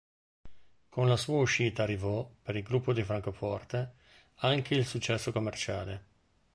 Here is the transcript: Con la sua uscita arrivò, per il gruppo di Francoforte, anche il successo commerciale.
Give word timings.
Con 0.89 1.07
la 1.07 1.15
sua 1.15 1.37
uscita 1.37 1.83
arrivò, 1.83 2.27
per 2.41 2.55
il 2.55 2.63
gruppo 2.63 2.91
di 2.91 3.03
Francoforte, 3.03 3.93
anche 4.37 4.73
il 4.73 4.83
successo 4.83 5.31
commerciale. 5.31 6.05